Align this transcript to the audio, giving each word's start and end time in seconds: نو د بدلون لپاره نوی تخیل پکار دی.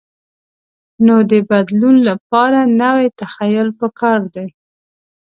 نو 1.05 1.15
د 1.31 1.33
بدلون 1.49 1.95
لپاره 2.09 2.59
نوی 2.81 3.07
تخیل 3.21 3.67
پکار 3.79 4.19
دی. 4.33 4.47